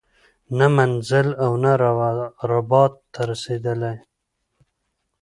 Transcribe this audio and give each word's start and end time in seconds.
نه 0.57 0.67
منزل 0.77 1.27
او 1.43 1.51
نه 1.63 1.71
رباط 2.51 2.93
ته 3.13 3.21
رسیدلی 3.29 3.95